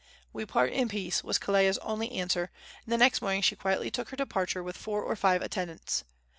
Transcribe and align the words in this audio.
"We 0.33 0.47
part 0.47 0.73
in 0.73 0.89
peace," 0.89 1.23
was 1.23 1.37
Kelea's 1.37 1.77
only 1.77 2.11
answer, 2.13 2.49
and 2.83 2.91
the 2.91 2.97
next 2.97 3.21
morning 3.21 3.43
she 3.43 3.55
quietly 3.55 3.91
took 3.91 4.09
her 4.09 4.17
departure 4.17 4.63
with 4.63 4.75
four 4.75 5.03
or 5.03 5.15
five 5.15 5.43
attendants. 5.43 6.03